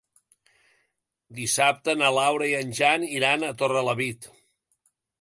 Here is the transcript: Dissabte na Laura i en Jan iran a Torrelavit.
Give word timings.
Dissabte 1.41 1.95
na 2.01 2.11
Laura 2.17 2.49
i 2.49 2.57
en 2.63 2.75
Jan 2.83 3.09
iran 3.21 3.49
a 3.49 3.55
Torrelavit. 3.63 4.31